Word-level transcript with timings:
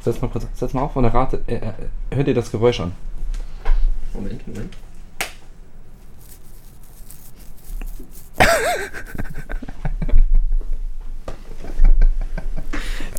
Setz 0.00 0.20
mal 0.20 0.28
kurz, 0.28 0.46
setz 0.54 0.72
mal 0.74 0.82
auf 0.82 0.94
und 0.96 1.04
rate, 1.04 1.42
äh, 1.46 1.56
äh, 1.56 1.72
hör 2.12 2.22
dir 2.22 2.34
das 2.34 2.52
Geräusch 2.52 2.80
an. 2.80 2.92
Moment, 4.14 4.46
Moment. 4.46 4.74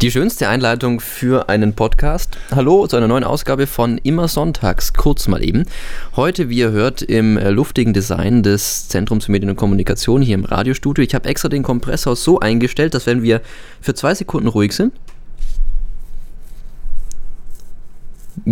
Die 0.02 0.12
schönste 0.12 0.48
Einleitung 0.48 1.02
für 1.02 1.50
einen 1.50 1.74
Podcast. 1.74 2.38
Hallo 2.56 2.88
zu 2.88 2.96
einer 2.96 3.10
neuen 3.10 3.26
Ausgabe 3.26 3.68
von 3.68 3.98
Immer 3.98 4.30
Sonntags, 4.30 4.94
kurz 4.94 5.28
mal 5.28 5.44
eben. 5.44 5.66
Heute, 6.16 6.48
wie 6.48 6.60
ihr 6.60 6.72
hört, 6.72 7.02
im 7.02 7.36
äh, 7.36 7.50
luftigen 7.50 7.92
Design 7.92 8.42
des 8.42 8.88
Zentrums 8.88 9.26
für 9.26 9.34
Medien 9.34 9.50
und 9.50 9.58
Kommunikation 9.58 10.22
hier 10.22 10.36
im 10.36 10.46
Radiostudio. 10.46 11.04
Ich 11.04 11.14
habe 11.14 11.28
extra 11.28 11.50
den 11.50 11.64
Kompressor 11.64 12.16
so 12.16 12.40
eingestellt, 12.40 12.94
dass 12.94 13.08
wenn 13.08 13.24
wir 13.24 13.42
für 13.82 13.94
zwei 13.94 14.16
Sekunden 14.16 14.48
ruhig 14.48 14.72
sind, 14.72 14.94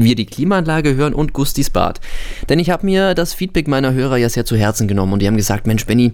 wir 0.03 0.15
die 0.15 0.25
Klimaanlage 0.25 0.95
hören 0.95 1.13
und 1.13 1.33
Gustis 1.33 1.69
Bad. 1.69 1.99
Denn 2.49 2.59
ich 2.59 2.69
habe 2.69 2.85
mir 2.85 3.13
das 3.13 3.33
Feedback 3.33 3.67
meiner 3.67 3.93
Hörer 3.93 4.17
ja 4.17 4.29
sehr 4.29 4.45
zu 4.45 4.55
Herzen 4.55 4.87
genommen 4.87 5.13
und 5.13 5.21
die 5.21 5.27
haben 5.27 5.37
gesagt, 5.37 5.67
Mensch 5.67 5.85
Benny, 5.85 6.13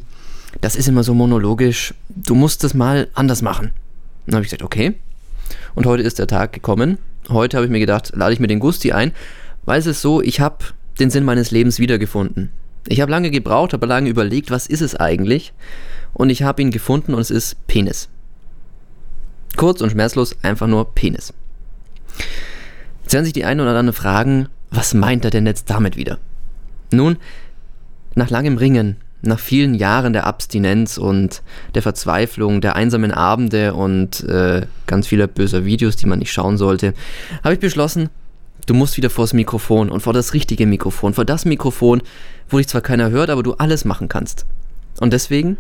das 0.62 0.76
ist 0.76 0.88
immer 0.88 1.04
so 1.04 1.14
monologisch, 1.14 1.94
du 2.10 2.36
musst 2.36 2.64
es 2.64 2.74
mal 2.74 3.08
anders 3.14 3.42
machen. 3.42 3.72
Dann 4.26 4.36
habe 4.36 4.46
ich 4.46 4.52
gesagt, 4.52 4.64
okay. 4.64 4.94
Und 5.76 5.86
heute 5.86 6.04
ist 6.04 6.20
der 6.20 6.28
Tag 6.28 6.54
gekommen. 6.54 6.98
Heute 7.30 7.58
habe 7.58 7.66
ich 7.66 7.72
mir 7.72 7.80
gedacht, 7.80 8.12
lade 8.16 8.34
ich 8.34 8.40
mir 8.40 8.48
den 8.48 8.60
Gusti 8.60 8.92
ein, 8.92 9.14
weil 9.66 9.80
es 9.80 9.86
ist 9.86 10.02
so, 10.02 10.22
ich 10.22 10.40
habe 10.40 10.66
den 11.00 11.10
Sinn 11.10 11.24
meines 11.24 11.52
Lebens 11.52 11.80
wiedergefunden. 11.80 12.52
Ich 12.88 13.02
habe 13.02 13.12
lange 13.12 13.32
gebraucht, 13.32 13.74
habe 13.74 13.86
lange 13.86 14.10
überlegt, 14.10 14.52
was 14.52 14.68
ist 14.68 14.82
es 14.82 14.96
eigentlich? 14.96 15.54
Und 16.14 16.30
ich 16.30 16.44
habe 16.44 16.62
ihn 16.62 16.72
gefunden 16.72 17.14
und 17.14 17.22
es 17.22 17.32
ist 17.32 17.66
Penis. 17.68 18.10
Kurz 19.56 19.82
und 19.82 19.92
schmerzlos 19.92 20.36
einfach 20.44 20.68
nur 20.68 20.94
Penis. 20.94 21.34
Jetzt 23.14 23.18
werden 23.18 23.26
sich 23.26 23.34
die 23.34 23.46
einen 23.46 23.60
oder 23.60 23.78
anderen 23.78 23.94
fragen, 23.94 24.48
was 24.72 24.96
meint 24.96 25.24
er 25.24 25.30
denn 25.30 25.46
jetzt 25.46 25.70
damit 25.70 25.98
wieder? 25.98 26.18
Nun, 26.90 27.18
nach 28.16 28.32
langem 28.32 28.58
Ringen, 28.58 28.96
nach 29.22 29.38
vielen 29.38 29.76
Jahren 29.76 30.14
der 30.14 30.26
Abstinenz 30.26 30.98
und 30.98 31.44
der 31.76 31.84
Verzweiflung, 31.84 32.60
der 32.60 32.76
einsamen 32.76 33.12
Abende 33.12 33.76
und 33.76 34.24
äh, 34.24 34.66
ganz 34.88 35.06
vieler 35.06 35.28
böser 35.28 35.64
Videos, 35.64 35.96
die 35.96 36.08
man 36.08 36.18
nicht 36.18 36.34
schauen 36.34 36.58
sollte, 36.58 36.96
habe 37.44 37.54
ich 37.54 37.60
beschlossen, 37.60 38.10
du 38.66 38.74
musst 38.74 38.98
wieder 38.98 39.12
vors 39.12 39.34
Mikrofon 39.34 39.92
und 39.92 40.00
vor 40.00 40.14
das 40.14 40.34
richtige 40.34 40.66
Mikrofon, 40.66 41.14
vor 41.14 41.24
das 41.24 41.46
Mikrofon, 41.46 42.02
wo 42.50 42.58
dich 42.58 42.68
zwar 42.68 42.82
keiner 42.82 43.12
hört, 43.12 43.30
aber 43.30 43.44
du 43.44 43.54
alles 43.54 43.86
machen 43.86 44.10
kannst. 44.10 44.48
Und 45.00 45.14
deswegen 45.14 45.58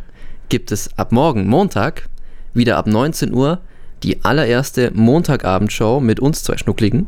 gibt 0.49 0.71
es 0.71 0.89
ab 0.97 1.11
morgen, 1.11 1.45
Montag, 1.45 2.09
wieder 2.55 2.77
ab 2.77 2.87
19 2.87 3.31
Uhr 3.31 3.61
die 4.01 4.25
allererste 4.25 4.89
Montagabendshow 4.95 5.99
mit 5.99 6.19
uns 6.19 6.41
zwei 6.41 6.57
Schnuckligen, 6.57 7.05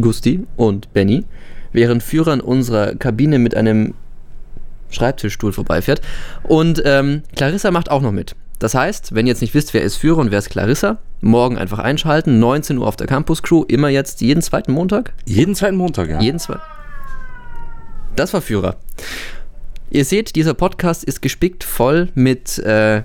Gusti 0.00 0.46
und 0.56 0.92
Benny, 0.92 1.24
während 1.72 2.02
Führer 2.02 2.34
in 2.34 2.40
unserer 2.40 2.94
Kabine 2.94 3.38
mit 3.38 3.54
einem 3.54 3.94
Schreibtischstuhl 4.90 5.52
vorbeifährt. 5.52 6.00
Und 6.42 6.82
ähm, 6.84 7.22
Clarissa 7.36 7.70
macht 7.70 7.90
auch 7.90 8.02
noch 8.02 8.12
mit. 8.12 8.34
Das 8.58 8.74
heißt, 8.74 9.14
wenn 9.14 9.26
ihr 9.26 9.32
jetzt 9.32 9.40
nicht 9.40 9.54
wisst, 9.54 9.72
wer 9.72 9.82
ist 9.82 9.96
Führer 9.96 10.18
und 10.18 10.30
wer 10.30 10.38
ist 10.40 10.50
Clarissa, 10.50 10.98
morgen 11.20 11.58
einfach 11.58 11.78
einschalten, 11.78 12.40
19 12.40 12.78
Uhr 12.78 12.86
auf 12.86 12.96
der 12.96 13.06
Campus 13.06 13.42
Crew, 13.42 13.64
immer 13.68 13.88
jetzt 13.88 14.20
jeden 14.20 14.42
zweiten 14.42 14.72
Montag? 14.72 15.12
Jeden 15.26 15.54
zweiten 15.54 15.76
Montag, 15.76 16.08
ja. 16.08 16.20
Jeden 16.20 16.40
zweiten. 16.40 16.62
Das 18.16 18.34
war 18.34 18.40
Führer. 18.40 18.76
Ihr 19.90 20.04
seht, 20.04 20.34
dieser 20.34 20.54
Podcast 20.54 21.04
ist 21.04 21.22
gespickt 21.22 21.62
voll 21.62 22.08
mit 22.14 22.58
äh, 22.58 23.02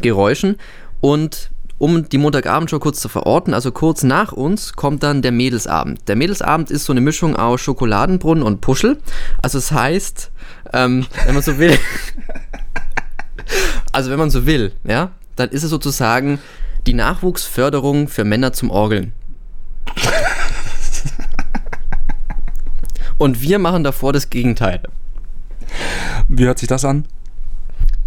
Geräuschen 0.00 0.56
und 1.00 1.50
um 1.80 2.06
die 2.10 2.18
Montagabendshow 2.18 2.78
kurz 2.78 3.00
zu 3.00 3.08
verorten, 3.08 3.54
also 3.54 3.72
kurz 3.72 4.02
nach 4.02 4.32
uns 4.32 4.74
kommt 4.74 5.02
dann 5.02 5.22
der 5.22 5.32
Mädelsabend. 5.32 6.06
Der 6.08 6.16
Mädelsabend 6.16 6.70
ist 6.70 6.84
so 6.84 6.92
eine 6.92 7.00
Mischung 7.00 7.36
aus 7.36 7.62
Schokoladenbrunnen 7.62 8.44
und 8.44 8.60
Puschel. 8.60 8.98
Also 9.40 9.56
es 9.56 9.68
das 9.68 9.78
heißt, 9.78 10.30
ähm, 10.74 11.06
wenn 11.24 11.32
man 11.32 11.42
so 11.42 11.56
will, 11.56 11.78
also 13.92 14.10
wenn 14.10 14.18
man 14.18 14.28
so 14.28 14.44
will, 14.44 14.72
ja, 14.84 15.12
dann 15.36 15.48
ist 15.48 15.62
es 15.62 15.70
sozusagen 15.70 16.38
die 16.86 16.92
Nachwuchsförderung 16.92 18.08
für 18.08 18.24
Männer 18.24 18.52
zum 18.52 18.70
Orgeln. 18.70 19.14
Und 23.16 23.40
wir 23.40 23.58
machen 23.58 23.84
davor 23.84 24.12
das 24.12 24.28
Gegenteil. 24.28 24.82
Wie 26.28 26.44
hört 26.44 26.58
sich 26.58 26.68
das 26.68 26.84
an? 26.84 27.06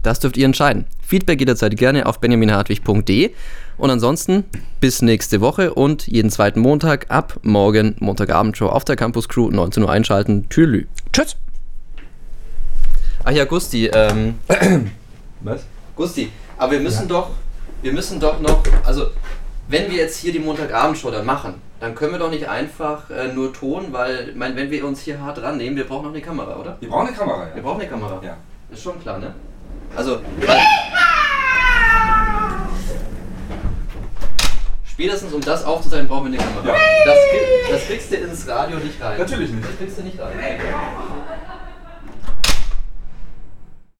Das 0.03 0.19
dürft 0.19 0.37
ihr 0.37 0.45
entscheiden. 0.45 0.85
Feedback 1.01 1.39
jederzeit 1.39 1.75
gerne 1.77 2.05
auf 2.05 2.19
benjaminhartwig.de. 2.19 3.31
Und 3.83 3.89
ansonsten 3.89 4.45
bis 4.79 5.01
nächste 5.01 5.41
Woche 5.41 5.73
und 5.73 6.07
jeden 6.07 6.29
zweiten 6.29 6.61
Montag 6.61 7.11
ab 7.11 7.37
morgen 7.41 7.97
Montagabendshow 7.99 8.67
auf 8.69 8.85
der 8.85 8.95
Campus 8.95 9.27
Crew 9.27 9.49
19 9.49 9.83
Uhr 9.83 9.89
einschalten. 9.89 10.47
Tschüss. 10.49 10.85
Tschüss. 11.11 11.35
Ach 13.25 13.31
ja, 13.31 13.43
Gusti, 13.43 13.87
ähm. 13.87 14.35
Was? 15.41 15.65
Gusti, 15.97 16.31
aber 16.57 16.71
wir 16.71 16.79
müssen 16.79 17.09
ja. 17.09 17.15
doch, 17.15 17.31
wir 17.81 17.91
müssen 17.91 18.21
doch 18.21 18.39
noch, 18.39 18.63
also 18.85 19.07
wenn 19.67 19.91
wir 19.91 19.97
jetzt 19.97 20.15
hier 20.15 20.31
die 20.31 20.39
Montagabendshow 20.39 21.11
dann 21.11 21.25
machen, 21.25 21.55
dann 21.81 21.93
können 21.93 22.13
wir 22.13 22.19
doch 22.19 22.31
nicht 22.31 22.47
einfach 22.47 23.09
äh, 23.09 23.33
nur 23.33 23.51
Ton, 23.51 23.87
weil, 23.91 24.29
ich 24.29 24.35
meine, 24.35 24.55
wenn 24.55 24.71
wir 24.71 24.87
uns 24.87 25.01
hier 25.01 25.19
hart 25.19 25.41
rannehmen, 25.41 25.75
wir 25.75 25.85
brauchen 25.85 26.03
noch 26.03 26.11
eine 26.13 26.21
Kamera, 26.21 26.55
oder? 26.55 26.77
Wir 26.79 26.87
brauchen 26.87 27.07
eine 27.07 27.17
Kamera, 27.17 27.49
ja. 27.49 27.55
Wir 27.55 27.61
brauchen 27.63 27.81
eine 27.81 27.89
Kamera. 27.89 28.21
Ja. 28.23 28.37
Ist 28.71 28.81
schon 28.81 28.97
klar, 29.01 29.19
ne? 29.19 29.35
Also, 29.93 30.21
Spätestens 35.03 35.33
um 35.33 35.41
das 35.41 35.65
aufzuzeigen, 35.65 36.07
brauchen 36.07 36.31
wir 36.31 36.39
eine 36.39 36.49
Kamera. 36.49 36.77
Ja. 36.77 36.81
Das, 37.03 37.17
das 37.71 37.87
kriegst 37.87 38.09
du 38.09 38.15
ins 38.15 38.47
Radio 38.47 38.77
nicht 38.79 39.01
rein. 39.01 39.17
Natürlich 39.19 39.51
nicht. 39.51 39.67
Das 39.67 39.77
kriegst 39.77 39.97
du 39.97 40.01
nicht 40.03 40.17
rein. 40.17 40.31